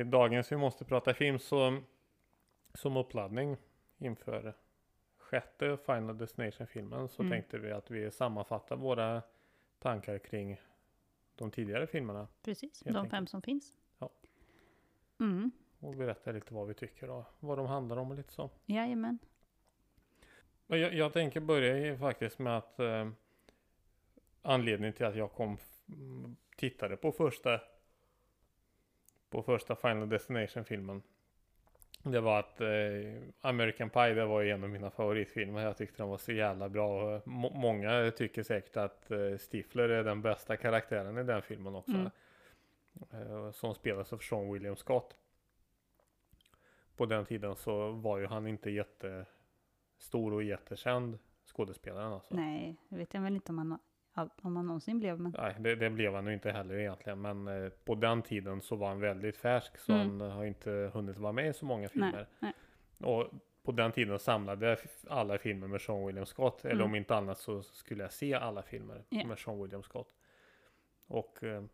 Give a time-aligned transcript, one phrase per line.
[0.00, 1.82] i dagens Vi måste prata film så
[2.74, 3.56] som uppladdning
[3.98, 4.54] inför
[5.18, 7.30] sjätte Final Destination-filmen så Mm.
[7.32, 9.22] tänkte vi att vi sammanfattar våra
[9.78, 10.60] tankar kring
[11.34, 13.10] de tidigare filmerna Precis, de enkelt.
[13.10, 13.78] fem som finns.
[13.98, 14.10] Ja.
[15.20, 18.50] Mm, och berätta lite vad vi tycker och vad de handlar om och lite så.
[18.66, 19.18] jajamän.
[20.66, 23.08] Jag, jag tänker börja faktiskt med att eh,
[24.42, 25.58] anledningen till att jag kom
[26.56, 27.60] tittade på första
[29.34, 31.02] på första Final Destination-filmen.
[32.02, 32.68] Det var att eh,
[33.40, 35.62] American Pie det var ju en av mina favoritfilmer.
[35.62, 37.20] Jag tyckte den var så jävla bra.
[37.24, 41.92] Må- många tycker säkert att eh, Stifler är den bästa karaktären i den filmen också.
[41.92, 42.10] Mm.
[43.12, 45.16] Eh, som spelas av Sean William Scott.
[46.96, 52.34] På den tiden så var ju han inte jättestor och jättekänd skådespelaren alltså.
[52.34, 53.78] Nej, det vet jag väl inte om all-
[54.42, 55.20] om man någonsin blev.
[55.20, 57.20] Men Nej, det, det blev han ju inte heller egentligen.
[57.20, 59.78] Men eh, på den tiden så var han väldigt färsk.
[59.78, 60.20] Så Mm.
[60.20, 62.12] han har inte hunnit vara med i så många filmer.
[62.40, 62.52] nej,
[62.98, 63.12] nej.
[63.12, 63.30] Och
[63.62, 64.78] på den tiden samlade jag
[65.08, 66.64] alla filmer med Sean William Scott.
[66.64, 66.86] Eller Mm.
[66.86, 69.26] om inte annat så skulle jag se alla filmer Ja.
[69.26, 70.08] med Sean William Scott.
[71.06, 71.64] Och eh,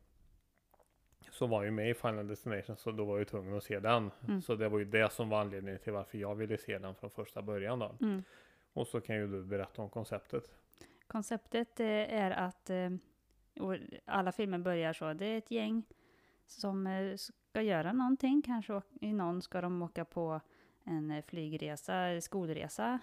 [1.30, 3.80] så var ju med i Final Destination så då var jag ju tvungen att se
[3.80, 4.10] den.
[4.28, 4.42] Mm.
[4.42, 7.10] Så det var ju det som var anledningen till varför jag ville se den från
[7.10, 7.94] första början då.
[8.00, 8.22] Mm.
[8.72, 10.44] Och så kan ju du berätta om konceptet.
[11.10, 12.90] Konceptet eh, är att eh,
[13.60, 15.12] och alla filmer börjar så.
[15.12, 15.82] Det är ett gäng
[16.46, 18.42] som eh, ska göra någonting.
[18.42, 20.40] Kanske i någon ska de åka på
[20.84, 22.98] en flygresa, skolresa.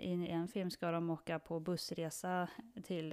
[0.00, 2.48] I en film ska de åka på bussresa
[2.82, 3.12] till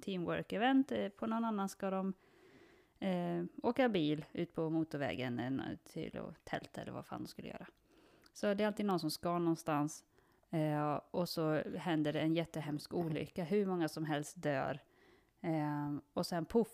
[0.00, 1.10] teamwork-event.
[1.10, 2.14] På någon annan ska de
[3.62, 7.66] åka bil ut på motorvägen till tält tälta eller vad fan de skulle göra.
[8.32, 10.04] Så det är alltid någon som ska någonstans.
[10.54, 13.44] Eh, och så händer det en jättehemsk olycka.
[13.44, 14.80] Hur många som helst dör.
[15.40, 16.68] Eh, och sen poff,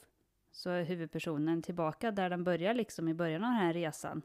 [0.50, 4.22] så är huvudpersonen tillbaka där den börjar liksom i början av den här resan.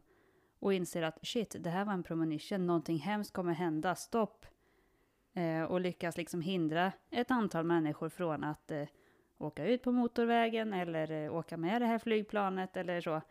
[0.60, 4.46] Och inser att shit, det här var en premonition, någonting hemskt kommer hända, stopp.
[5.34, 8.88] Eh, och lyckas liksom hindra ett antal människor från att eh,
[9.38, 13.22] åka ut på motorvägen eller eh, åka med det här flygplanet eller så.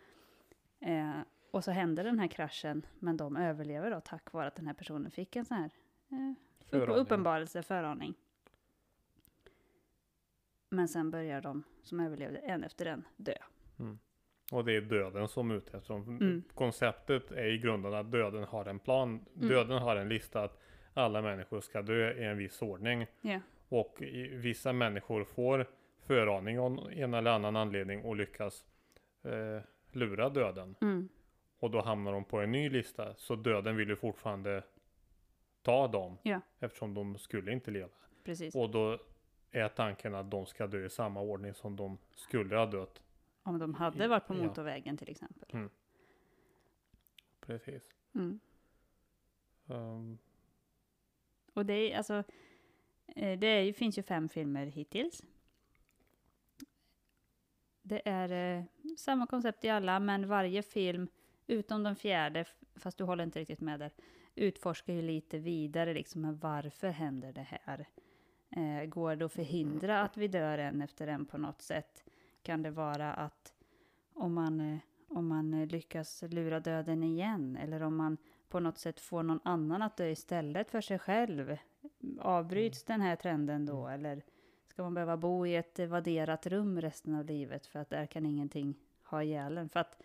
[0.80, 1.20] Eh,
[1.50, 4.74] och så händer den här kraschen, men de överlever då tack vare att den här
[4.74, 5.70] personen fick en sån här
[6.72, 8.14] eh, uppenbarelse, föraning.
[10.70, 13.34] Men sen börjar de som överlevde en efter en dö.
[14.52, 16.42] Och det är döden som är ute eftersom Mm.
[16.54, 19.08] konceptet är i grunden att döden har en plan.
[19.36, 19.48] Mm.
[19.48, 20.60] Döden har en lista att
[20.94, 23.06] alla människor ska dö i en viss ordning.
[23.20, 23.96] Ja, Och
[24.32, 25.66] vissa människor får
[26.06, 28.64] föraning av en eller annan anledning och lyckas
[29.22, 29.62] eh,
[29.92, 30.74] lura döden.
[30.80, 31.08] mm.
[31.58, 33.14] Och då hamnar de på en ny lista.
[33.14, 34.62] Så döden vill ju fortfarande
[35.64, 36.18] ta dem.
[36.22, 36.40] Ja.
[36.60, 37.88] Eftersom de skulle inte leva.
[38.24, 38.54] precis.
[38.54, 38.98] Och då
[39.50, 43.02] är tanken att de ska dö i samma ordning som de skulle ha dött.
[43.42, 44.38] Om de hade varit på Ja.
[44.42, 45.68] motorvägen till exempel.
[47.40, 47.94] Precis.
[48.14, 48.40] Mm.
[49.66, 50.18] Um,
[51.54, 52.14] Och det är alltså,
[53.06, 55.22] eh, det är, finns ju fem filmer hittills.
[57.82, 58.64] Det är eh,
[58.96, 61.08] samma koncept i alla, men varje film,
[61.46, 62.44] utom den fjärde,
[62.74, 63.90] fast du håller inte riktigt med där,
[64.34, 67.86] utforskar ju lite vidare liksom, varför händer det här?
[68.50, 72.04] Eh, går det att förhindra att vi dör en efter en på något sätt?
[72.42, 73.54] Kan det vara att
[74.14, 74.78] om man, eh,
[75.08, 78.16] om man eh, lyckas lura döden igen, eller om man
[78.48, 81.56] på något sätt får någon annan att dö istället för sig själv?
[82.18, 84.22] Avbryts den här trenden då, eller
[84.66, 88.06] ska man behöva bo i ett eh, vadderat rum resten av livet för att där
[88.06, 88.74] kan ingenting
[89.04, 89.68] ha ihjäl?
[89.72, 90.02] För att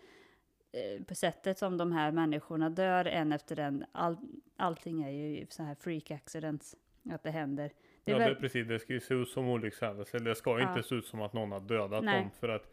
[1.08, 4.16] på sättet som de här människorna dör en efter en, all,
[4.56, 6.76] allting är ju så här freak accidents,
[7.10, 7.72] att det händer.
[8.04, 8.68] Det ja, väl, det, precis.
[8.68, 10.18] Det ska ju se ut som olyckshändelse.
[10.18, 10.68] Det ska Ja.
[10.70, 12.20] inte se ut som att någon har dödat Nej.
[12.20, 12.30] dem.
[12.40, 12.70] För att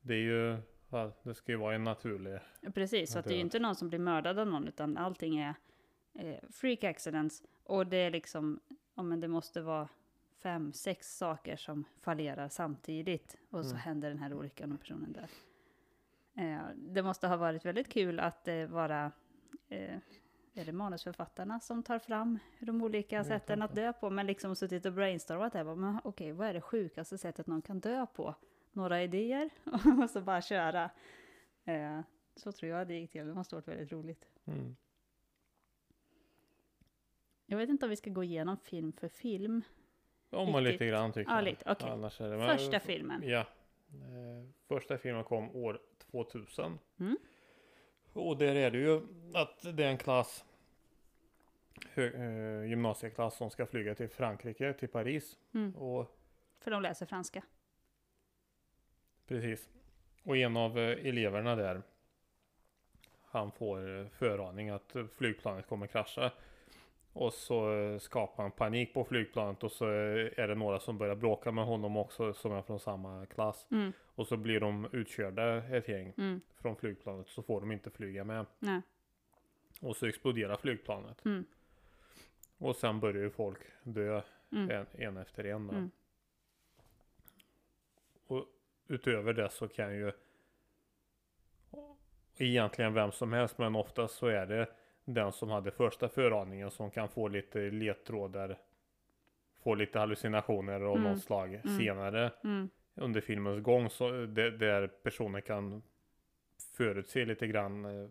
[0.00, 0.56] det är ju,
[1.22, 2.38] det ska ju vara en naturlig.
[2.74, 5.38] Precis, så att det är ju inte någon som blir mördad av någon, utan allting
[5.38, 5.54] är
[6.14, 7.42] eh, freak accidents.
[7.64, 8.60] Och det är liksom,
[8.94, 9.88] ja men det måste vara
[10.42, 13.36] fem, sex saker som fallerar samtidigt.
[13.50, 13.80] Och så Mm.
[13.80, 15.28] händer den här olyckan och personen där.
[16.38, 19.12] Eh, det måste ha varit väldigt kul att eh, vara,
[19.68, 19.96] eh,
[20.54, 24.10] är det manusförfattarna som tar fram de olika sätten att dö på?
[24.10, 27.80] Men liksom suttit och brainstormat där, men okej, vad är det sjukaste sättet någon kan
[27.80, 28.34] dö på?
[28.72, 29.50] Några idéer
[30.02, 30.90] och så bara köra.
[32.36, 33.26] Så tror jag det gick till.
[33.26, 34.28] Det måste ha varit väldigt roligt.
[34.44, 34.76] Mm.
[37.46, 39.62] Jag vet inte om vi ska gå igenom film för film.
[40.30, 41.44] Om man lite grann tycker Ja, jag.
[41.44, 43.22] lite, är det, men- Första filmen.
[43.24, 43.46] Ja.
[44.68, 45.80] Första filmen kom år
[46.10, 46.78] 2000.
[47.00, 47.16] Mm.
[48.12, 49.00] Och där är det ju
[49.34, 50.44] att det är en klass
[51.94, 55.36] hö, eh, gymnasieklass som ska flyga till Frankrike, till Paris.
[55.54, 55.76] Mm.
[55.76, 56.16] Och
[56.60, 57.42] För de läser franska.
[59.26, 59.68] precis.
[60.22, 61.82] Och en av eh, eleverna där
[63.24, 66.32] han får eh, föraning att eh, flygplanet kommer krascha.
[67.18, 70.98] Och så eh, skapar han panik på flygplanet och så eh, är det några som
[70.98, 73.66] börjar bråka med honom också som är från samma klass.
[73.70, 73.92] Mm.
[74.14, 76.40] Och så blir de utkörda ett gäng Mm.
[76.56, 78.46] från flygplanet så får de inte flyga med.
[78.58, 78.80] Nej.
[79.80, 81.24] Och så exploderar flygplanet.
[81.24, 81.44] Mm.
[82.58, 84.22] Och sen börjar ju folk dö
[84.52, 84.70] Mm.
[84.70, 85.70] en, en efter en.
[85.70, 85.90] Mm.
[88.26, 88.46] Och
[88.86, 90.12] utöver det så kan ju
[92.36, 94.68] egentligen vem som helst men oftast så är det
[95.14, 98.58] den som hade första föraningen som kan få lite ledtrådar
[99.62, 101.12] få lite hallucinationer av Mm.
[101.12, 101.78] något slag Mm.
[101.78, 102.68] senare Mm.
[102.94, 105.82] under filmens gång så det, där personen kan
[106.76, 108.08] förutse lite grann eh,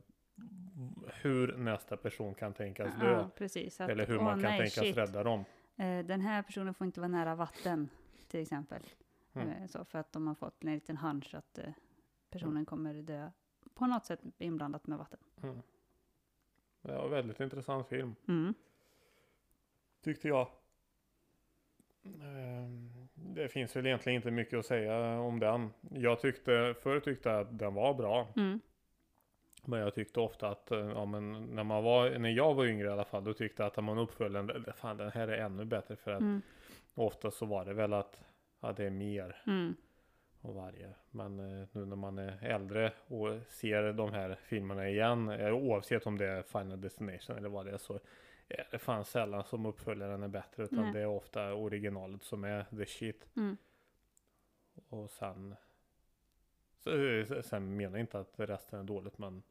[1.21, 3.11] hur nästa person kan tänkas dö.
[3.11, 3.81] Ja, precis.
[3.81, 4.97] Att, eller hur man kan nej, tänkas shit.
[4.97, 5.45] rädda dem.
[5.75, 7.89] Eh, Den här personen får inte vara nära vatten,
[8.27, 8.81] till exempel.
[9.33, 9.49] Mm.
[9.49, 11.59] Eh, Så för att de har fått en liten hunch att
[12.29, 13.31] personen kommer dö
[13.73, 15.19] på något sätt inblandat med vatten.
[15.43, 15.61] Mm.
[16.87, 18.15] Ja, väldigt intressant film.
[18.27, 18.53] Mm.
[20.03, 20.47] Tyckte jag.
[22.05, 25.69] Ehm, Det finns väl egentligen inte mycket att säga om den.
[25.91, 28.27] Jag tyckte, förr tyckte jag att den var bra.
[28.35, 28.59] Mm.
[29.65, 32.87] Men jag tyckte ofta att, eh, ja men när man var, när jag var yngre
[32.87, 35.37] i alla fall, då tyckte jag att man uppföljde den, "Det- fan den här är
[35.37, 36.41] ännu bättre för att Mm.
[36.93, 38.19] ofta så var det väl att,
[38.59, 39.75] ja det är mer Mm.
[40.47, 40.93] Av varje.
[41.11, 46.05] Men eh, nu när man är äldre och ser de här filmerna igen, eh, oavsett
[46.05, 47.99] om det är Final Destination eller vad det är, så
[48.47, 50.93] är det fan sällan som uppföljaren är bättre, utan Nej.
[50.93, 53.27] det är ofta originalet som är the shit.
[53.35, 53.57] Mm.
[54.89, 55.55] Och sen,
[56.79, 59.43] så, eh, sen menar jag inte att resten är dåligt, men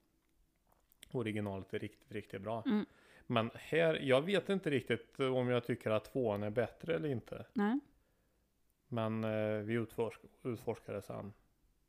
[1.11, 2.63] originalet är riktigt, riktigt bra.
[2.67, 2.87] Mm.
[3.27, 7.47] Men här, jag vet inte riktigt om jag tycker att tvåan är bättre eller inte.
[7.53, 7.79] Nej,
[8.89, 11.33] Men eh, vi utforsk, utforskade sen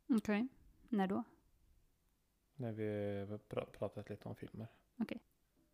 [0.08, 0.48] okej.
[0.88, 1.24] När då?
[2.56, 2.84] när vi
[3.48, 4.66] pra- pratat lite om filmer.
[4.96, 5.20] Okej.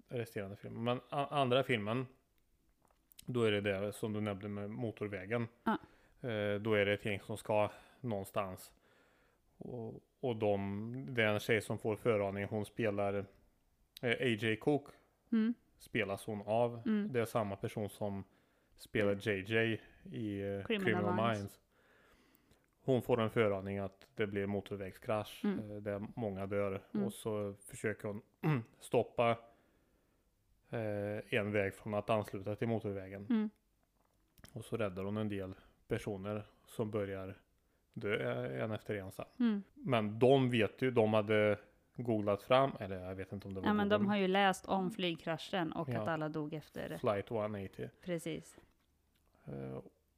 [0.09, 0.81] Resterande filmer.
[0.81, 2.07] Men andra filmen,
[3.27, 5.49] då är det det som du nämnde med motorvägen.
[5.65, 5.73] Ja.
[6.29, 8.73] Eh, då är det ett gäng som ska någonstans.
[9.57, 13.15] Och, och de, det är en tjej som får föraning, hon spelar
[14.03, 14.87] eh, AJ Cook
[15.33, 15.55] Mm.
[15.79, 16.83] spelas hon av.
[16.87, 17.13] Mm.
[17.13, 18.25] Det är samma person som
[18.77, 19.81] spelar JJ
[20.13, 21.41] i eh, Criminal Criminal, Minds.
[21.41, 21.61] Minds.
[22.85, 25.45] Hon får en föraning att det blir motorvägskrasch.
[25.45, 25.71] Mm.
[25.71, 26.83] eh, Där många dör.
[26.95, 27.07] Mm.
[27.07, 28.23] Och så försöker hon
[28.81, 29.31] stoppa
[30.71, 33.27] eh, en väg från att ansluta till motorvägen.
[33.31, 33.51] Mm.
[34.53, 35.55] Och så räddar hon en del
[35.89, 37.39] personer som börjar
[37.93, 39.25] dö en efter en sen.
[39.41, 39.63] Mm.
[39.75, 41.59] Men de vet ju, de hade
[41.97, 44.67] googlat fram, eller jag vet inte om det var Ja, men de har ju läst
[44.67, 46.01] om flygkraschen och Ja.
[46.03, 46.99] att alla dog efter.
[46.99, 47.91] Flight 180.
[48.05, 48.61] Precis.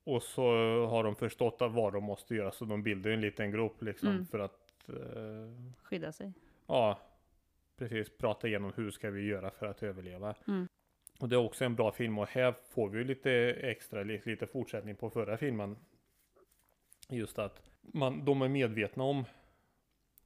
[0.06, 0.42] Och så
[0.86, 4.26] har de förstått vad de måste göra så de bildar en liten grupp liksom Mm.
[4.26, 4.94] för att eh,
[5.82, 6.32] Skydda sig.
[6.66, 6.98] ja,
[7.76, 10.34] precis prata igenom hur ska vi göra för att överleva.
[10.48, 10.68] Mm.
[11.20, 13.32] Och det är också en bra film och här får vi lite
[13.62, 15.76] extra, lite, lite fortsättning på förra filmen.
[17.08, 19.24] Just att man, de är medvetna om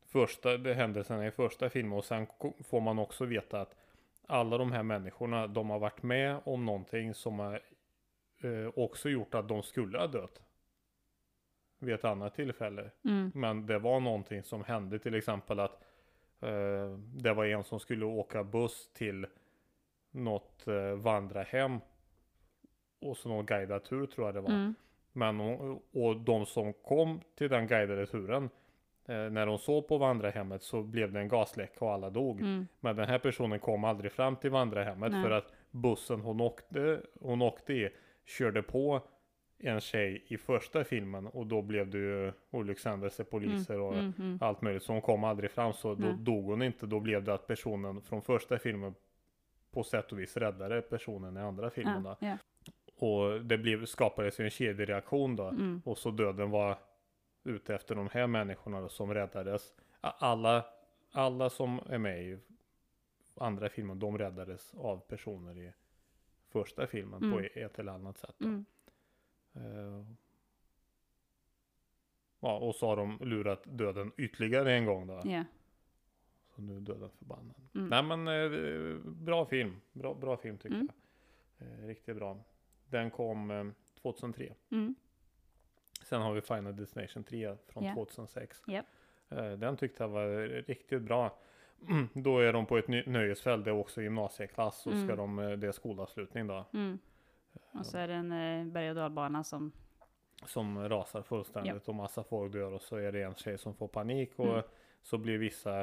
[0.07, 2.27] första händelserna i första filmen och sen
[2.65, 3.75] får man också veta att
[4.27, 7.61] alla de här människorna, de har varit med om någonting som har
[8.41, 10.43] eh, också gjort att de skulle ha dött.
[11.79, 12.91] Vid ett annat tillfälle.
[13.05, 13.33] Mm.
[13.35, 15.83] Men det var någonting som hände till exempel att
[16.41, 19.27] eh, det var en som skulle åka buss till
[20.11, 21.81] något eh, vandrarhem.
[23.01, 24.51] Och så någon guidad tur tror jag det var.
[24.51, 24.75] Mm.
[25.13, 25.41] Men
[25.93, 28.51] och de som kom till den guidade turen
[29.05, 32.41] eh, när de såg på vandrarhemmet så blev det en gasläcka och alla dog.
[32.41, 32.67] Mm.
[32.81, 35.23] Men den här personen kom aldrig fram till vandrarhemmet Nej.
[35.23, 37.91] för att bussen hon åkte, hon åkte i
[38.25, 39.01] körde på
[39.59, 44.13] en tjej i första filmen och då blev det ju olyckshändelse, poliser och Mm.
[44.19, 44.39] Mm.
[44.41, 44.83] allt möjligt.
[44.83, 46.17] Så hon kom aldrig fram så då Nej.
[46.19, 46.87] dog hon inte.
[46.87, 48.95] Då blev det att personen från första filmen
[49.71, 52.05] på sätt och vis räddade personen i andra filmen.
[52.05, 52.37] Ja, ja.
[52.97, 55.49] Och det blev, skapades ju en kedjereaktion då.
[55.49, 55.83] Mm.
[55.85, 56.79] Och så döden var
[57.45, 59.73] ute efter de här människorna då, som räddades.
[60.01, 60.65] Alla,
[61.13, 62.39] alla som är med i
[63.37, 65.73] andra filmen, de räddades av personer i
[66.51, 67.49] första filmen på Mm.
[67.55, 68.41] ett eller annat sätt.
[68.41, 68.65] Mm.
[69.55, 70.05] Eh,
[72.41, 75.21] ja, och så har de lurat döden ytterligare en gång då.
[75.25, 75.45] Ja.
[76.55, 77.57] Så nu är döden förbannad.
[77.75, 77.89] Mm.
[77.89, 79.81] Nej men eh, bra film.
[79.93, 80.89] Bra, bra film tycker Mm.
[81.59, 81.69] jag.
[81.69, 82.39] Eh, riktigt bra.
[82.89, 83.67] Den kom eh,
[84.03, 84.55] 2003.
[84.71, 84.95] Mm.
[86.03, 87.95] Sen har vi Final Destination 3 från Ja.
[87.95, 88.63] 2006.
[88.67, 88.87] Japp.
[89.29, 91.39] Eh, Den tyckte jag var riktigt bra.
[92.15, 94.83] Då är de på ett nöjesfält, det är också gymnasieklass.
[94.83, 95.17] Så ska Mm.
[95.17, 96.65] de, eh, det är skolavslutning då.
[96.73, 96.99] Mm.
[97.73, 99.73] Och så är det en eh, berg och dalbana som...
[100.47, 103.89] Som rasar fullständigt och massa folk dör och så är det en tjej som får
[103.89, 104.63] panik och Mm.
[105.03, 105.81] så blir vissa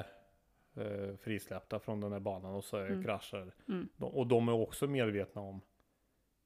[0.75, 3.03] eh, frisläppta från den här banan och så Mm.
[3.03, 3.51] kraschar.
[3.67, 3.89] Mm.
[3.97, 5.61] De, och de är också medvetna om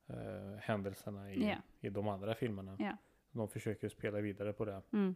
[0.08, 1.56] eh, händelserna i, Ja.
[1.80, 2.76] i de andra filmerna.
[2.80, 2.98] Ja.
[3.32, 4.82] De försöker spela vidare på det.
[4.94, 5.16] Mm.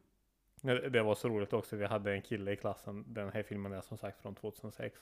[0.62, 1.76] Det var så roligt också.
[1.76, 3.06] Vi hade en kille i klassen.
[3.08, 5.00] Den här filmen är som sagt från 2006.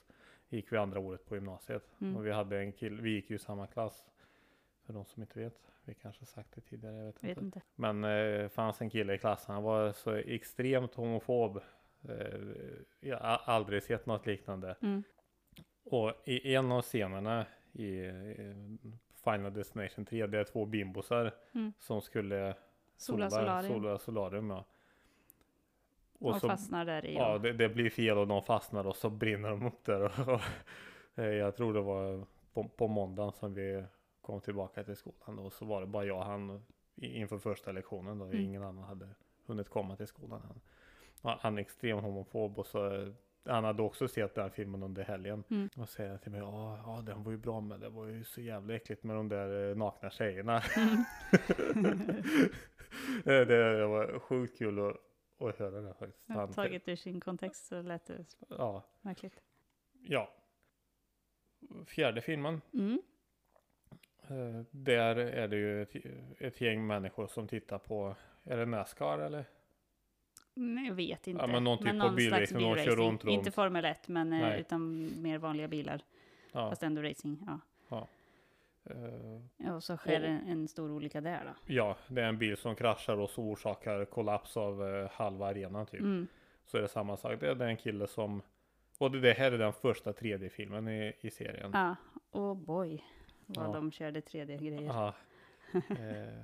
[0.49, 1.95] Gick vi andra året på gymnasiet.
[2.01, 2.15] Mm.
[2.17, 3.01] Och vi hade en kille.
[3.01, 4.05] Vi gick ju i samma klass.
[4.85, 5.71] För de som inte vet.
[5.85, 6.95] Vi kanske sagt det tidigare.
[6.95, 7.41] Jag vet, Vet inte.
[7.45, 7.61] inte.
[7.75, 9.53] Men eh, fanns en kille i klassen.
[9.53, 11.57] Han var så extremt homofob.
[12.09, 12.39] Eh,
[12.99, 14.75] jag har aldrig sett något liknande.
[14.81, 15.03] Mm.
[15.83, 18.77] Och i en av scenerna i, i
[19.23, 20.27] Final Destination 3.
[20.27, 21.33] Det är två bimbosar.
[21.53, 21.73] Mm.
[21.79, 22.55] Som skulle
[22.97, 23.73] Sola sola, solarium.
[23.73, 24.65] sola solarium ja.
[26.23, 27.15] Och, så- fastnar där i.
[27.15, 30.29] Ja, det, det blir fel och de fastnar och så brinner de upp där.
[30.33, 30.41] Och,
[31.15, 33.83] eh, jag tror det var på, på måndagen som vi
[34.21, 35.39] kom tillbaka till skolan.
[35.39, 36.63] Och så var det bara jag och han
[36.95, 38.19] inför första lektionen.
[38.19, 38.25] Då.
[38.25, 38.39] Mm.
[38.39, 39.09] Ingen annan hade
[39.45, 40.61] hunnit komma till skolan än.
[41.21, 43.07] Ja, Han är extrem homofob och så eh,
[43.45, 45.43] han hade också sett den filmen under helgen.
[45.49, 45.69] Mm.
[45.77, 48.41] Och säger till mig, ja, ja den var ju bra men det var ju så
[48.41, 50.61] jävla äckligt med de där eh, nakna tjejerna.
[53.23, 54.95] det, det var sjukt kul att,
[55.49, 56.23] att höra det faktiskt.
[56.25, 59.41] Ja, Han- Taget ur sin kontext så lät det Ja, märkligt.
[60.01, 60.29] ja.
[61.87, 62.61] Fjärde filmen.
[62.73, 63.01] Mm.
[64.27, 65.95] Eh, där är det ju ett,
[66.39, 69.45] ett gäng människor som tittar på, är det Nascar eller?
[70.53, 71.47] Nej, jag vet inte.
[71.47, 73.33] men någon typ av någon slags bilracing, de kör runt, runt.
[73.33, 74.59] Inte Formel 1, men eh, Nej.
[74.59, 76.01] utan mer vanliga bilar.
[76.51, 76.69] Ja.
[76.69, 77.37] Fast ändå racing.
[77.89, 78.07] Ja.
[78.85, 81.73] Eh, Och så sker Och- en, en stor olycka där då.
[81.73, 85.85] ja, det är en bil som kraschar och så orsakar kollaps av eh, halva arenan
[85.85, 85.99] typ.
[86.01, 86.27] Mm.
[86.65, 87.39] Så är det samma sak.
[87.39, 88.41] Det är en kille som,
[88.99, 91.71] och det, det här är den första 3D-filmen i, i serien.
[91.73, 91.95] Ja,
[92.31, 93.03] och boy.
[93.45, 93.73] Vad Ja.
[93.73, 94.81] de körde 3D-grejer.
[94.81, 95.13] Ja.
[95.73, 96.43] Eh,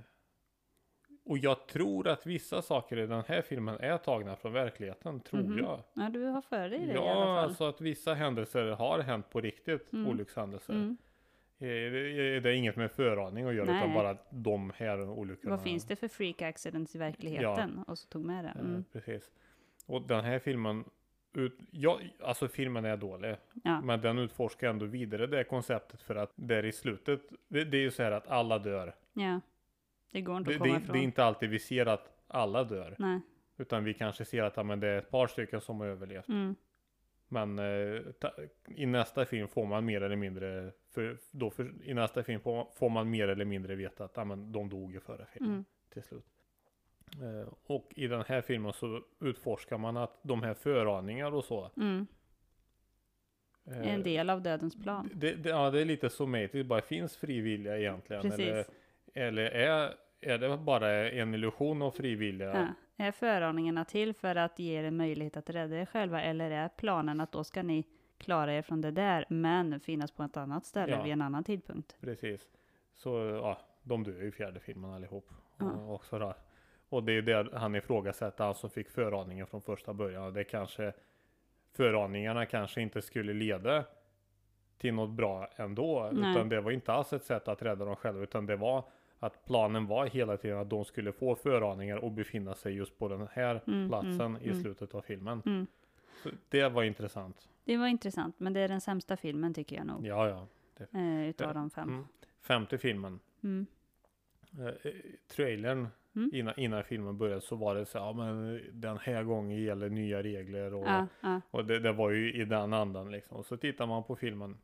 [1.26, 5.44] och jag tror att vissa saker i den här filmen är tagna från verkligheten, tror
[5.44, 5.58] Mhm.
[5.58, 5.84] jag.
[5.94, 7.38] Ja, du har för dig det i Ja, alla fall.
[7.38, 10.08] alltså att vissa händelser har hänt på riktigt, Mm.
[10.12, 10.74] olyckshändelser.
[10.74, 10.98] Mm.
[11.62, 13.94] Eh, Det det är inget med föraning att göra, utan Nej.
[13.94, 15.56] bara att de här olyckorna.
[15.56, 17.84] Vad finns det för freak accidents i verkligheten?
[17.88, 18.50] Och så tog med det.
[18.56, 18.84] Eh, Mm.
[18.94, 19.32] Precis.
[19.86, 20.84] Och den här filmen,
[21.34, 23.36] ut, ja, alltså filmen är dålig.
[23.64, 23.82] Ja.
[23.82, 27.82] Men den utforskar ändå vidare det konceptet för att där i slutet, det, det är
[27.82, 28.96] ju så här att alla dör.
[29.14, 29.42] ja.
[30.12, 30.94] Det går inte Det, att det, komma är- ifrån.
[30.94, 32.96] det är inte alltid vi ser att alla dör.
[33.00, 33.20] Nej.
[33.58, 36.28] Utan vi kanske ser att ja, men det är ett par stycken som har överlevt.
[36.28, 36.56] Mm.
[37.30, 38.32] Men eh, ta,
[38.68, 42.68] i nästa film får man mer eller mindre, för, då för, i nästa film får,
[42.76, 45.66] får man mer eller mindre veta att ja, men de dog i förra filmen Mm.
[45.94, 46.26] till slut.
[47.22, 51.72] Eh, och i den här filmen så utforskar man att de här föraningar och så.
[51.78, 52.08] Mm.
[53.66, 55.10] eh, En del av dödens plan.
[55.14, 58.22] Det, det, ja, det är lite som mig, det bara finns frivilliga egentligen.
[58.22, 58.40] Precis.
[58.40, 58.66] Eller,
[59.14, 62.54] eller är, är det bara en illusion av frivilliga?
[62.54, 62.68] Ja.
[63.02, 67.22] Är föraningarna till för att ge er möjlighet att rädda er själva eller är planen
[67.22, 67.84] att då ska ni
[68.18, 71.04] klara er från det där men finnas på ett annat ställe Ja.
[71.04, 71.98] vid en annan tidpunkt?
[72.02, 72.50] Precis.
[72.94, 73.10] Så
[73.44, 75.30] ja, de dör ju i fjärde filmen allihop.
[75.58, 75.66] Ja.
[75.72, 76.34] Och, då.
[76.90, 80.24] och det är det han ifrågasätter, han som fick föraningen från första början.
[80.24, 80.94] Och Det kanske,
[81.72, 83.84] föraningarna kanske inte skulle leda
[84.78, 86.10] till något bra ändå.
[86.14, 86.32] Nej.
[86.32, 88.24] Utan det var inte alls ett sätt att rädda dem själva.
[88.24, 88.84] Utan det var
[89.20, 93.08] att planen var hela tiden att de skulle få föraningar och befinna sig just på
[93.08, 94.62] den här Mm, platsen mm, i mm.
[94.62, 95.42] slutet av filmen.
[95.46, 95.68] Mm.
[96.50, 97.50] Det var intressant.
[97.64, 100.06] Det var intressant, men det är den sämsta filmen tycker jag nog.
[100.06, 100.48] Ja, ja.
[101.00, 101.90] Eh, utav Ja, de fem.
[101.90, 102.06] Mm.
[102.42, 103.20] Femte filmen.
[103.44, 103.66] Mm.
[104.60, 104.92] eh,
[105.28, 106.30] trailern Mm.
[106.34, 110.24] innan, innan filmen började så var det så ja men den här gången gäller nya
[110.24, 111.42] regler och, Ja, ja.
[111.52, 113.38] och det, det var ju i den andan liksom.
[113.38, 114.58] Och så tittar man på filmen.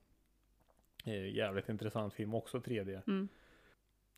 [1.06, 3.02] Eh, jävligt intressant film också 3D.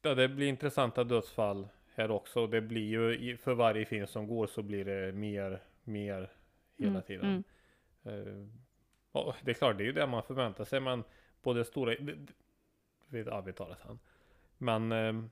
[0.08, 0.20] Mm.
[0.20, 2.48] Ja, det blir intressanta dödsfall här också.
[2.48, 6.32] Det blir ju för varje film som går så blir det mer, mer
[6.78, 7.44] hela Mm, tiden.
[8.04, 8.48] Eh,
[9.12, 11.04] ja, det är klart, det är ju det man förväntar sig, men
[11.42, 11.96] på det stora,
[13.10, 14.00] det, ja, vi tar det sen.
[14.58, 15.30] Men ehm,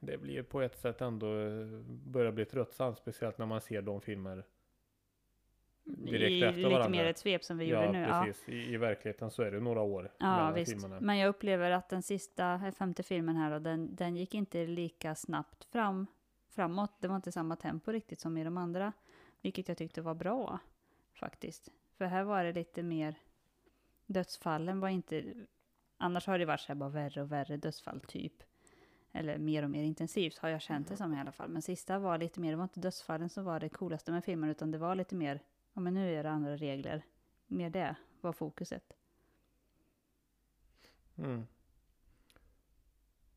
[0.00, 4.00] det blir på ett sätt ändå, eh, börjar bli tröttsamt, speciellt när man ser de
[4.00, 4.44] filmer
[5.98, 6.88] direkt I efter lite varandra.
[6.88, 8.06] mer ett svep som vi ja, gjorde nu.
[8.08, 8.48] Ja, precis.
[8.48, 10.72] I, I verkligheten så är det några år ja visst.
[10.72, 11.00] filmerna.
[11.00, 14.66] Men jag upplever att den sista, eh, femte filmen här, och den, den gick inte
[14.66, 16.06] lika snabbt fram,
[16.48, 16.92] framåt.
[17.00, 18.92] Det var inte samma tempo riktigt som i de andra.
[19.42, 20.58] Vilket jag tyckte var bra
[21.14, 21.68] faktiskt.
[21.98, 23.14] För här var det lite mer,
[24.06, 25.24] dödsfallen var inte,
[25.96, 28.42] annars har det varit så här bara värre och värre dödsfall typ.
[29.12, 31.48] Eller mer och mer intensivt har jag känt det som i alla fall.
[31.48, 34.50] Men sista var lite mer, det var inte dödsfallen som var det coolaste med filmen,
[34.50, 35.40] utan det var lite mer,
[35.80, 37.02] ja men nu är det andra regler.
[37.46, 38.92] Mer det var fokuset.
[41.18, 41.46] Mm.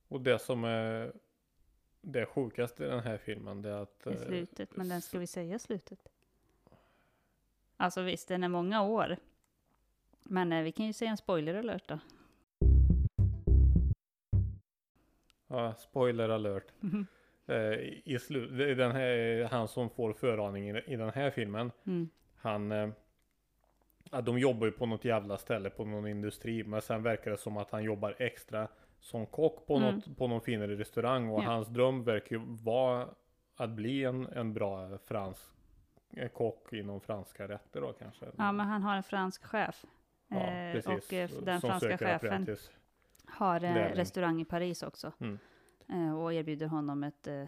[0.07, 1.13] Och det som är
[2.01, 5.19] det sjukaste i den här filmen det är att I eh, slutet, men den ska
[5.19, 6.09] vi säga slutet?
[7.77, 9.17] Alltså visst, den är många år.
[10.23, 11.99] Men eh, vi kan ju säga en spoiler alert då.
[15.47, 16.73] Ja, spoiler alert.
[17.45, 21.71] Eh, I är den här, han som får föraningen i, i den här filmen.
[21.85, 22.09] Mm.
[22.43, 22.89] Han, eh,
[24.23, 26.63] de jobbar ju på något jävla ställe på någon industri.
[26.63, 28.67] Men sen verkar det som att han jobbar extra
[28.99, 29.95] som kock på, Mm.
[29.95, 31.29] något, på någon finare restaurang.
[31.29, 31.47] Och Ja.
[31.47, 33.09] hans dröm verkar ju vara
[33.55, 35.41] att bli en, en bra fransk
[36.09, 38.25] eh, kock inom franska rätter då kanske.
[38.37, 39.85] Ja, men han har en fransk chef.
[40.27, 41.07] Ja, Eh, precis.
[41.07, 42.71] och eh, den Som franska chefen apprentice.
[43.25, 43.95] har en lärling.
[43.97, 45.11] restaurang i Paris också.
[45.19, 45.39] Mm.
[45.89, 47.45] Eh, och erbjuder honom ett eh,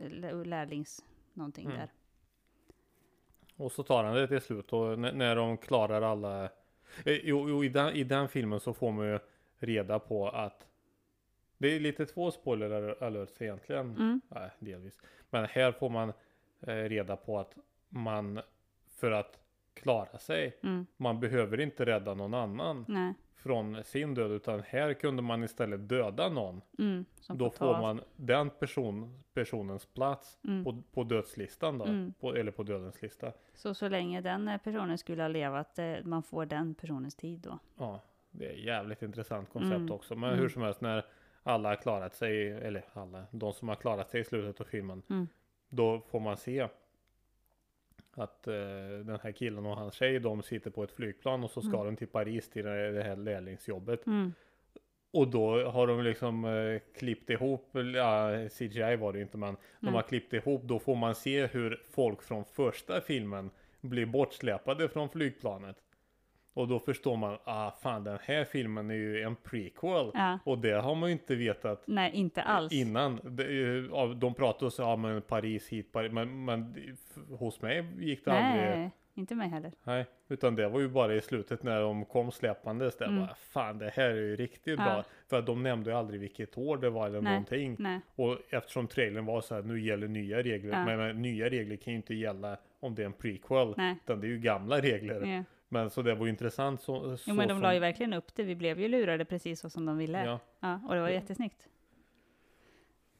[0.00, 1.78] lä- lärlings någonting Mm.
[1.78, 1.88] där.
[3.62, 6.50] Och så tar han det till slut och när, de klarar alla eh,
[7.04, 9.18] Jo, jo i, den, i den filmen så får man ju
[9.58, 10.66] reda på att
[11.58, 14.20] Det är lite två spoiler alerts egentligen Mm.
[14.28, 14.98] Nej, delvis
[15.30, 16.12] Men här får man
[16.60, 17.56] eh, reda på att
[17.88, 18.40] man
[18.88, 19.38] För att
[19.74, 20.86] klara sig Mm.
[20.96, 23.14] Man behöver inte rädda någon annan Nej.
[23.42, 27.04] Från sin död utan här kunde man istället döda någon Mm.
[27.28, 30.64] Då får man den person, personens plats Mm.
[30.64, 32.12] på, på dödslistan då Mm.
[32.20, 35.94] på, Eller på dödens lista Så så länge den eh, personen skulle ha levat, eh,
[36.04, 37.58] man får den personens tid då.
[37.78, 39.92] Ja, det är jävligt intressant koncept Mm.
[39.92, 40.14] också.
[40.16, 40.40] Men Mm.
[40.40, 41.04] hur som helst när
[41.42, 45.02] alla har klarat sig, eller alla, de som har klarat sig i slutet av filmen.
[45.10, 45.28] Mm.
[45.68, 46.68] Då får man se
[48.14, 48.54] att eh,
[49.04, 51.86] den här killen och hans tjej, de sitter på ett flygplan och så ska Mm.
[51.86, 54.06] de till Paris till det här lärlingsjobbet.
[54.06, 54.32] Mm.
[55.10, 59.86] Och då har de liksom eh, klippt ihop, ja, CGI var det inte men de
[59.86, 59.94] Mm.
[59.94, 63.50] har klippt ihop, då får man se hur folk från första filmen
[63.80, 65.76] blir bortsläpade från flygplanet.
[66.54, 70.10] Och då förstår man, ah fan den här filmen är ju en prequel.
[70.14, 70.38] Ja.
[70.44, 72.72] Och det har man ju inte vetat Nej, inte alls.
[72.72, 73.20] innan.
[73.92, 76.12] Ja, de pratade och sa, ja men Paris hit, Paris.
[76.12, 76.74] Men, men
[77.38, 78.70] hos mig gick det aldrig.
[78.78, 79.72] Nej, inte mig heller.
[79.84, 82.96] Nej, utan det var ju bara i slutet när de kom släppandes.
[82.96, 83.20] Där Mm.
[83.20, 84.84] bara, fan det här är ju riktigt Ja.
[84.84, 85.04] bra.
[85.28, 87.32] För att de nämnde ju aldrig vilket år det var eller Nej.
[87.32, 87.76] någonting.
[87.78, 88.00] Nej.
[88.16, 90.72] Och eftersom trailern var så här, nu gäller nya regler.
[90.72, 90.84] Ja.
[90.84, 93.74] Men, men nya regler kan ju inte gälla om det är en prequel.
[93.76, 93.96] Nej.
[94.04, 95.26] Utan det är ju gamla regler.
[95.36, 95.44] Ja.
[95.72, 96.82] Men så det var ju intressant.
[96.82, 98.42] Så, så Jo, men de som, la ju verkligen upp det.
[98.42, 100.24] Vi blev ju lurade precis så som de ville.
[100.24, 100.38] Ja.
[100.60, 101.68] Ja, och det var jättesnyggt.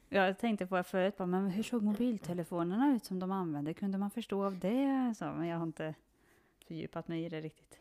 [0.09, 3.73] Jag tänkte på det förut, bara, men hur såg mobiltelefonerna ut som de använde?
[3.73, 5.13] Kunde man förstå av det?
[5.17, 5.95] Så, men jag har inte
[6.67, 7.79] fördjupat mig i det riktigt.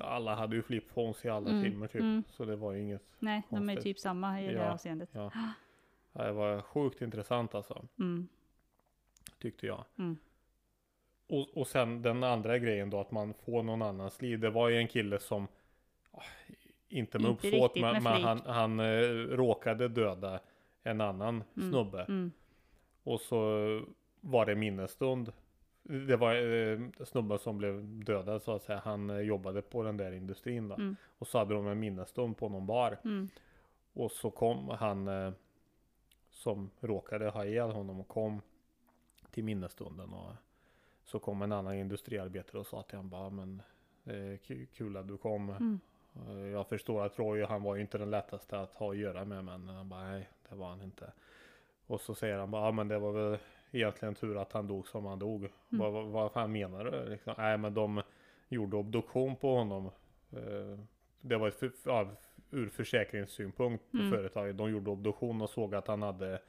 [0.00, 2.00] alla hade ju flipphones i alla Mm, filmer typ.
[2.00, 2.24] mm.
[2.28, 3.02] Så det var ju inget.
[3.18, 3.82] Nej, de är Konstigt.
[3.84, 4.70] typ samma i det Ja.
[4.72, 5.08] avseendet.
[5.12, 5.30] Ja.
[6.12, 7.86] Ja, Det var sjukt intressant alltså.
[7.98, 8.28] Mm.
[9.38, 9.84] Tyckte jag.
[9.98, 10.16] Mm.
[11.32, 14.40] Och, och sen den andra grejen då att man får någon annans liv.
[14.40, 15.48] Det var ju en kille som
[16.10, 16.22] ah,
[16.88, 19.00] inte med Inte uppsåt men, med men han, han eh,
[19.36, 20.40] råkade döda
[20.82, 21.70] en annan Mm.
[21.70, 22.02] snubbe.
[22.02, 22.32] Mm.
[23.02, 23.36] Och så
[24.20, 25.32] var det minnesstund.
[25.82, 28.80] Det var eh, snubben som blev dödad så att säga.
[28.84, 30.74] Han eh, jobbade på den där industrin då.
[30.74, 30.96] Mm.
[31.18, 32.98] Och så hade de en minnesstund på någon bar.
[33.04, 33.28] Mm.
[33.92, 35.32] Och så kom han eh,
[36.30, 38.40] som råkade ha ihjäl honom och kom
[39.30, 40.12] till minnesstunden.
[40.12, 40.32] Och
[41.12, 43.62] så kom en annan industriarbetare och sa till honom bara men
[44.46, 45.50] ku- kul att du kom.
[45.50, 45.80] Mm.
[46.28, 49.24] Eh, Jag förstår att Roy han var ju inte den lättaste att ha att göra
[49.24, 51.12] med men han bara nej det var han inte.
[51.86, 53.38] Och så säger han bara ja men det var väl
[53.70, 55.40] egentligen tur att han dog som han dog.
[55.40, 55.52] Mm.
[55.68, 57.08] Vad, vad, vad fan menar du?
[57.08, 58.02] Liksom, nej men de
[58.48, 59.86] gjorde obduktion på honom.
[60.32, 60.78] Eh,
[61.20, 62.08] Det var ett för, ja,
[62.50, 64.10] ur försäkringssynpunkt på Mm.
[64.10, 64.56] företaget.
[64.56, 66.42] De gjorde obduktion och såg att han hade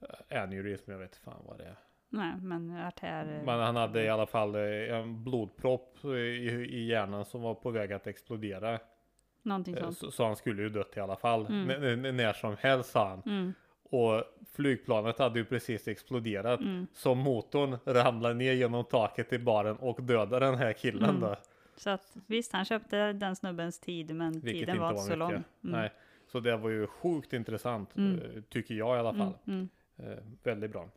[0.00, 1.76] eh, aneurysm, jag vet fan vad det är.
[2.10, 3.42] Nej, men artär...
[3.44, 7.70] Men han hade i alla fall eh, en blodpropp i, i hjärnan som var på
[7.70, 8.78] väg att explodera.
[9.42, 9.98] Någonting Eh, sånt.
[9.98, 11.46] Så, så han skulle ju dött i alla fall.
[11.46, 12.16] Mm.
[12.16, 13.22] När som helst sa han.
[13.26, 13.52] Mm.
[13.90, 16.60] Och flygplanet hade ju precis exploderat.
[16.60, 16.86] Mm.
[16.94, 21.20] Så motorn ramlade ner genom taket i baren och dödade den här killen Mm.
[21.20, 21.36] då.
[21.76, 25.06] Så att visst, han köpte den snubbens tid, men Vilket tiden inte var inte så
[25.08, 25.18] mycket.
[25.18, 25.30] lång.
[25.30, 25.44] Mm.
[25.60, 25.92] Nej.
[26.32, 27.96] Så det var ju sjukt intressant.
[27.96, 28.18] Mm.
[28.20, 29.32] eh, Tycker jag i alla fall.
[29.46, 29.68] Mm.
[29.96, 30.88] Eh, väldigt bra.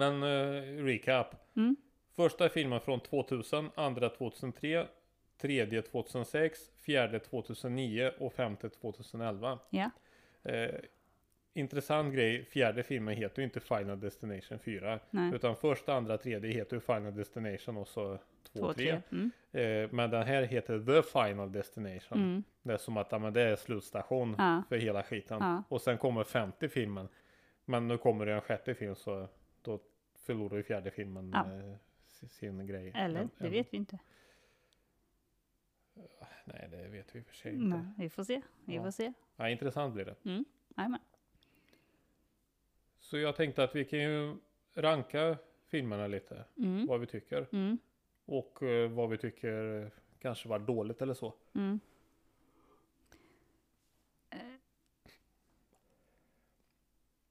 [0.00, 1.34] Men eh, recap.
[1.56, 1.76] Mm.
[2.16, 4.86] Första filmen från 2000, andra 2003,
[5.40, 9.58] tredje 2006, fjärde 2009 och femte 2011.
[9.70, 9.90] Ja.
[10.42, 10.74] Eh,
[11.54, 15.00] intressant grej, fjärde filmen heter ju inte Final Destination 4.
[15.10, 15.34] Nej.
[15.34, 18.18] Utan första, andra, tredje heter ju Final Destination och så
[18.52, 18.84] 2 Två, och 3.
[18.84, 19.00] tre.
[19.12, 19.30] Mm.
[19.52, 22.18] Eh, men den här heter The Final Destination.
[22.18, 22.42] Mm.
[22.62, 24.62] Det är som att ja, men det är slutstation Ja.
[24.68, 25.38] för hela skiten.
[25.40, 25.62] Ja.
[25.68, 27.08] Och sen kommer femte filmen.
[27.64, 29.28] Men nu kommer det en sjätte film så
[29.62, 29.78] då
[30.34, 31.52] förlorar ju fjärde filmen Ja.
[31.52, 31.74] eh,
[32.06, 32.92] si- sin grej.
[32.94, 33.98] Eller, En- det vet vi inte.
[36.44, 37.76] Nej, det vet vi för sig inte.
[37.76, 38.42] Nej, vi får se.
[38.64, 38.82] Vi Ja.
[38.84, 39.12] får se.
[39.36, 40.16] Ja, intressant blir det.
[40.24, 40.44] Mm.
[42.98, 44.36] Så jag tänkte att vi kan ju
[44.74, 46.44] ranka filmerna lite.
[46.56, 46.86] Mm.
[46.86, 47.46] Vad vi tycker.
[47.52, 47.78] Mm.
[48.24, 49.88] Och eh, vad vi tycker eh,
[50.18, 51.34] kanske var dåligt eller så.
[51.54, 51.80] Mm.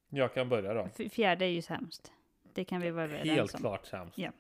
[0.10, 1.10] Jag kan börja då.
[1.10, 2.14] Fjärde är ju sämst.
[2.60, 3.60] Det kan vi vara överens Helt om.
[3.60, 4.18] klart sämst.
[4.18, 4.32] Ja.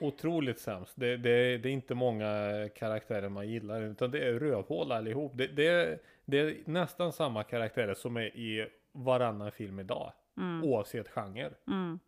[0.00, 0.92] Otroligt sämst.
[0.96, 3.82] Det, det, det är inte många karaktärer man gillar.
[3.82, 5.32] Utan det är rövhål allihop.
[5.34, 10.12] Det, det, det är nästan samma karaktärer som är i varannan film idag.
[10.36, 10.64] Mm.
[10.64, 11.50] Oavsett genre.
[11.66, 11.98] Mm.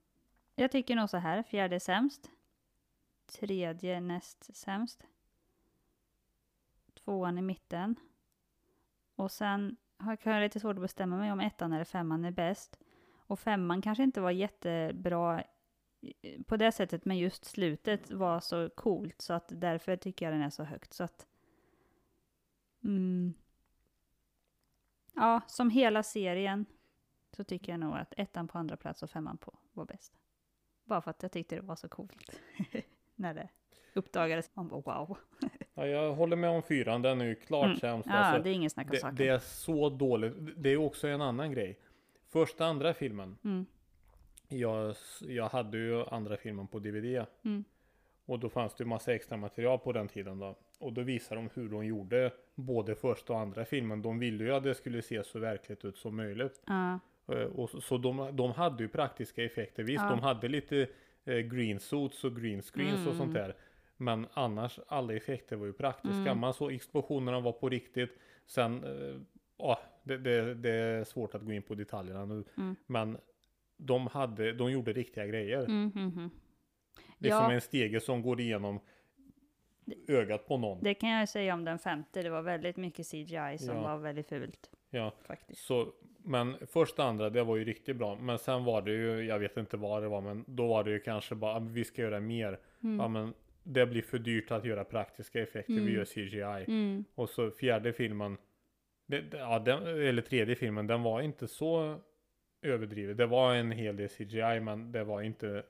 [0.55, 1.43] Jag tycker nog så här.
[1.43, 2.31] Fjärde är sämst.
[3.41, 5.07] Tredje näst sämst.
[7.05, 7.97] Tvåan i mitten.
[9.17, 12.79] Och sen har jag lite svårt att bestämma mig om ettan eller femman är bäst.
[13.31, 15.43] Och femman kanske inte var jättebra
[16.01, 20.35] i- på det sättet, men just slutet var så coolt så att därför tycker jag
[20.35, 20.93] den är så högt.
[20.93, 21.27] Så att,
[22.85, 23.35] mm,
[25.15, 26.67] ja, som hela serien
[27.37, 30.13] så tycker jag nog att ettan på andra plats och femman på var bäst.
[30.85, 32.31] Bara för att jag tyckte det var så coolt
[33.15, 33.49] när det
[33.95, 34.51] uppdagades.
[34.55, 35.19] Man bara wow.
[35.75, 37.03] Ja, jag håller med om fyran.
[37.03, 37.77] Den är ju klart Mm.
[37.79, 38.09] sämst.
[38.09, 39.17] Ja, Alltså, det är ingen snack om det, saken.
[39.17, 40.35] det är så dåligt.
[40.57, 41.79] Det är också en annan grej.
[42.33, 43.37] Första andra filmen.
[43.45, 43.67] Mm,
[44.49, 47.27] Jag, jag hade ju andra filmen på DVD.
[47.45, 47.65] mm,
[48.27, 50.57] Och då fanns det ju massa extra material på den tiden då.
[50.79, 54.03] Och då visade de hur de gjorde både första och andra filmen.
[54.03, 56.63] De ville ju att det skulle se så verkligt ut som möjligt.
[57.29, 59.83] Eh, Och så, så de, de hade ju praktiska effekter.
[59.83, 60.11] Visst, Ja.
[60.11, 60.87] de hade lite
[61.25, 63.43] eh, green suits och green screens och sånt Mm.
[63.43, 63.55] där.
[63.97, 66.17] Men annars, alla effekter var ju praktiska.
[66.31, 66.39] Mm.
[66.39, 68.11] Man såg explosionerna var på riktigt.
[68.47, 69.21] Sen, eh,
[70.03, 72.45] det, det, det är svårt att gå in på detaljerna nu.
[72.57, 72.77] Mm.
[72.87, 73.19] Men
[73.77, 75.65] de, hade, de gjorde riktiga grejer.
[75.65, 76.31] mm, mm, mm.
[77.19, 77.53] Det är som Ja.
[77.53, 78.81] en stege som går igenom
[80.09, 80.83] ögat på någon.
[80.83, 82.23] Det kan jag säga om den femte.
[82.23, 83.83] Det var väldigt mycket CGI som Ja.
[83.83, 85.61] var väldigt fult Ja, faktiskt.
[85.65, 88.17] så, men första andra, det var ju riktigt bra.
[88.17, 90.91] Men sen var det ju, jag vet inte vad det var, men då var det
[90.91, 92.59] ju kanske bara, "Ah, vi ska göra mer.
[92.83, 92.99] Mm.
[93.01, 95.87] Ja, men det blir för dyrt att göra praktiska effekter, Mm.
[95.87, 96.65] vi gör CGI.
[96.69, 97.05] Mm.
[97.15, 98.37] Och så fjärde filmen,
[99.11, 102.01] det, ja, den, eller tredje filmen, den var inte så
[102.63, 103.17] överdriven.
[103.17, 105.63] Det var en hel del CGI, men det var inte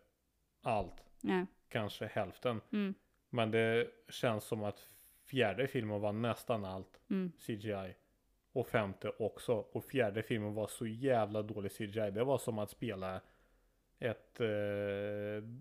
[0.63, 1.05] allt.
[1.21, 1.47] Ja.
[1.69, 2.61] Kanske hälften.
[2.73, 2.95] Mm.
[3.31, 4.89] Men det känns som att
[5.25, 7.33] fjärde filmen var nästan allt Mm.
[7.39, 7.95] CGI.
[8.53, 9.53] Och femte också.
[9.55, 12.11] Och fjärde filmen var så jävla dålig CGI.
[12.11, 13.21] Det var som att spela
[13.99, 14.49] ett eh,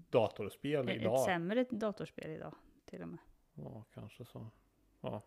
[0.09, 1.19] datorspel Ett idag.
[1.19, 3.19] sämre datorspel idag till och med.
[3.53, 4.47] Ja, kanske så.
[5.01, 5.21] Ja.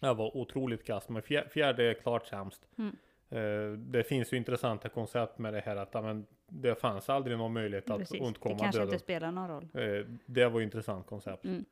[0.00, 1.08] Det var otroligt kass.
[1.08, 2.68] Men fjär, fjärde är klart sämst.
[2.78, 2.96] Mm.
[3.28, 7.38] Eh, det finns ju intressanta koncept med det här att ja, men, det fanns aldrig
[7.38, 8.18] någon möjlighet att Precis.
[8.18, 8.94] Det undkomma kanske döden.
[8.94, 9.68] inte spelar någon roll.
[9.74, 11.44] Eh, det var ju intressant koncept.
[11.44, 11.64] Mm.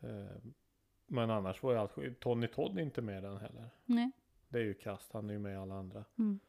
[0.00, 0.36] Eh,
[1.06, 2.20] men annars var ju allt.
[2.20, 3.70] Tony Todd är inte med i den heller.
[3.84, 4.10] Nej.
[4.48, 5.12] Det är ju kast.
[5.12, 6.04] Han är ju med i alla andra.
[6.18, 6.40] Mm.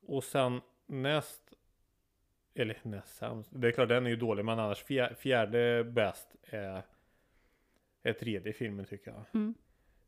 [0.00, 1.54] Och sen näst.
[2.54, 3.50] Eller näst sämst.
[3.54, 4.44] Det är klart den är ju dålig.
[4.44, 6.82] Men annars fjär, fjärde bäst är.
[8.02, 9.24] Är tredje filmen tycker jag.
[9.34, 9.54] Mm.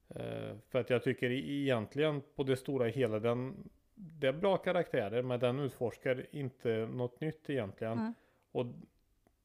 [0.09, 3.69] Eh, för att jag tycker egentligen på det stora hela den.
[3.95, 7.99] Det är bra karaktärer men den utforskar inte något nytt egentligen.
[7.99, 8.15] Mm.
[8.53, 8.67] Och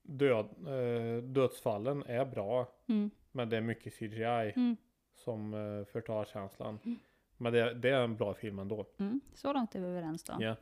[0.02, 2.68] död, eh, dödsfallen är bra.
[2.88, 3.12] Mm.
[3.32, 4.76] Men det är mycket CGI Mm.
[5.14, 6.80] som eh, förtar känslan.
[6.86, 6.98] Mm.
[7.38, 8.86] Men det, det är en bra film ändå.
[9.00, 9.22] Mm.
[9.34, 10.34] Så långt är vi överens då.
[10.40, 10.56] Ja.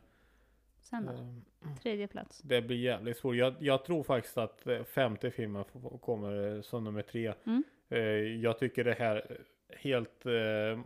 [0.81, 1.11] Sen då?
[1.11, 2.41] Eh, Tredje plats.
[2.41, 3.35] Det blir jävligt svårt.
[3.35, 5.63] Jag, jag tror faktiskt att femte filmen
[6.01, 7.33] kommer som nummer tre.
[7.45, 7.63] Mm.
[8.41, 9.41] Jag tycker det här
[9.77, 10.79] helt eh,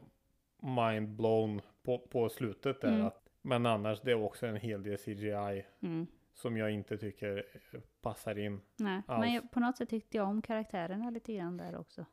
[0.78, 2.88] mind blown på, på slutet där.
[2.93, 3.06] Mm.
[3.06, 6.08] Att, men annars det är också en hel del CGI Mm.
[6.34, 7.46] som jag inte tycker
[8.02, 8.62] passar in.
[8.76, 9.19] Nej, Alls.
[9.19, 12.06] men jag, på något sätt tyckte jag om karaktärerna lite grann där också.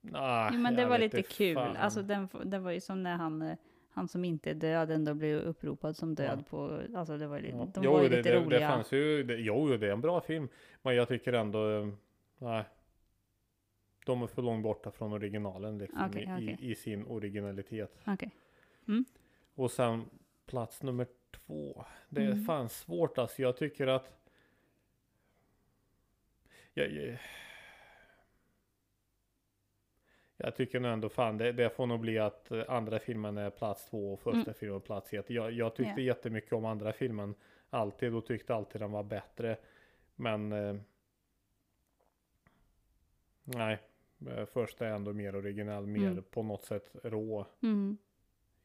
[0.00, 1.54] Nah, Jo, men det var lite kul.
[1.54, 1.76] fan.
[1.76, 3.56] Alltså den, det var ju som när han, eh,
[3.90, 6.44] han som inte är död ändå blev uppropad som död Ja.
[6.50, 7.68] på, alltså det var ju, Ja.
[7.74, 8.60] de Jo, var ju det, lite det, roliga.
[8.60, 10.48] Det fanns ju, det, jo, det är en bra film.
[10.82, 11.88] Men jag tycker ändå, eh,
[12.38, 12.64] nej.
[14.06, 16.70] De är för långt borta från originalen liksom, Okej, i.
[16.70, 17.98] I, sin originalitet.
[18.06, 18.30] Okej.
[19.54, 20.10] Och sen
[20.46, 21.84] plats nummer två.
[22.08, 22.44] Det är Mm.
[22.44, 23.42] fan svårt alltså.
[23.42, 24.18] Jag tycker att
[26.74, 27.18] jag, jag,
[30.36, 33.50] jag tycker nog ändå fan det, det får nog bli att eh, andra filmen är
[33.50, 34.54] plats två och första Mm.
[34.54, 35.30] filmen är plats ett.
[35.30, 36.06] Jag, jag tyckte Ja.
[36.06, 37.34] jättemycket om andra filmen.
[37.70, 39.56] Alltid och tyckte alltid den var bättre.
[40.16, 40.76] Men eh,
[43.44, 43.78] Nej,
[44.52, 46.24] första är ändå mer originell, mer Mm.
[46.30, 47.96] på något sätt rå Mm.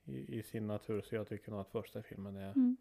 [0.06, 1.02] i, i sin natur.
[1.02, 2.78] Så jag tycker nog att första filmen är Mm.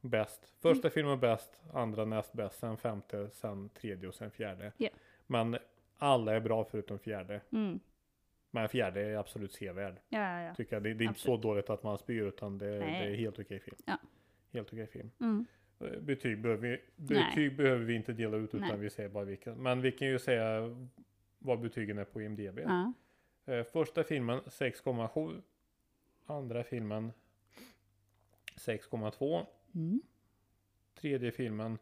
[0.00, 0.52] bäst.
[0.60, 4.72] Första filmen är bäst, andra näst bäst, sen femte, sen tredje och sen fjärde.
[4.76, 4.88] Ja.
[5.26, 5.58] Men
[5.98, 7.40] alla är bra förutom fjärde.
[7.52, 7.80] Mm.
[8.50, 9.94] Men fjärde är absolut sevärd.
[10.08, 10.54] Ja, ja, ja.
[10.54, 10.82] Tycker jag.
[10.82, 13.60] Det, det är inte så dåligt att man spyr utan det, det är helt okej
[13.60, 13.76] film.
[13.84, 13.98] Ja.
[14.52, 15.10] helt okej film.
[15.20, 15.46] Mm.
[15.80, 18.78] Eh, Betyg behöver vi, betyg behöver vi inte dela ut utan Nej.
[18.78, 19.62] vi säger bara vilken.
[19.62, 20.76] Men vi kan ju säga
[21.40, 22.58] vad betygen är på IMDB.
[22.58, 22.92] Ja.
[23.44, 25.42] Eh, första filmen 6,7.
[26.26, 27.12] Andra filmen
[28.56, 29.46] 6,2.
[29.74, 30.02] Mm.
[30.94, 31.78] Tredje filmen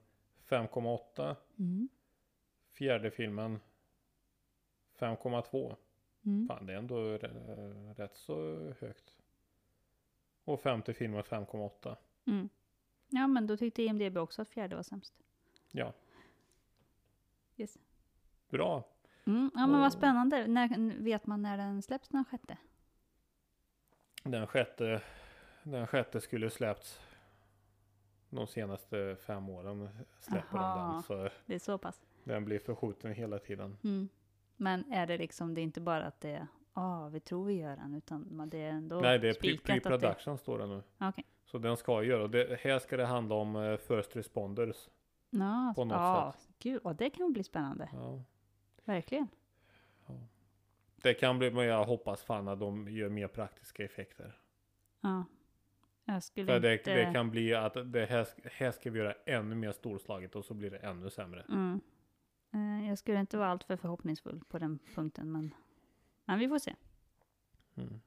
[0.49, 1.37] 5,8.
[1.59, 1.89] Mm.
[2.69, 3.61] Fjärde filmen
[4.99, 5.77] 5,2.
[6.25, 6.49] Mm.
[6.49, 7.19] Fan det är ändå
[7.97, 9.15] rätt så högt.
[10.45, 11.97] Och femte filmen 5,8.
[12.27, 12.49] Mm.
[13.09, 15.15] Ja, men då tyckte IMDB också att fjärde var sämst.
[15.71, 15.93] Ja.
[17.57, 17.79] Yes.
[18.49, 18.85] Bra.
[19.29, 19.51] Mm.
[19.55, 20.47] Ja, men vad Och- spännande.
[20.47, 22.57] När, vet man när den släpps den sjätte?
[24.23, 25.01] Den sjätte,
[25.63, 27.01] den sjätte skulle släppts
[28.31, 29.89] de senaste fem åren.
[30.21, 30.93] Släpper de Aha.
[30.93, 31.03] den.
[31.03, 32.01] Så Det är så pass.
[32.25, 33.77] den blir förskjuten hela tiden.
[33.85, 34.09] Mm.
[34.57, 37.53] Men är det liksom, det är inte bara att det är, ja, vi tror vi
[37.55, 40.07] gör den, utan det är ändå Nej, det är pre- spikat att det...
[40.07, 40.83] pre-production står det nu.
[41.01, 41.25] Okej.
[41.45, 42.29] Så den ska göra.
[42.29, 44.89] Det, här ska det handla om eh, first responders.
[45.31, 47.89] Ja, På något ja, gud, och det kan bli spännande.
[47.93, 48.23] Ja.
[48.89, 49.29] Verkligen.
[51.03, 54.41] Det kan bli, men jag hoppas fan att de gör mer praktiska effekter.
[55.01, 55.25] Ja.
[56.05, 56.95] Jag skulle För det, inte...
[56.95, 60.55] det kan bli att det här, här ska vi göra ännu mer storslaget och så
[60.55, 61.43] blir det ännu sämre.
[61.49, 61.81] Mm.
[62.53, 65.55] Eh, Jag skulle inte vara alltför förhoppningsfull på den punkten, men,
[66.25, 66.75] men vi får se.
[67.75, 68.01] Mm.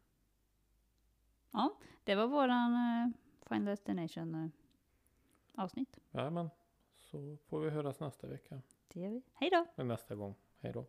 [2.03, 3.13] Det var våran uh,
[3.47, 4.49] Final Destination eh,
[5.63, 5.99] avsnitt.
[6.11, 6.49] Ja, men
[6.95, 8.61] så får vi höras nästa vecka.
[8.87, 9.21] Det gör vi.
[9.33, 9.83] Hej då!
[9.83, 10.35] Nästa gång.
[10.61, 10.87] Hej då.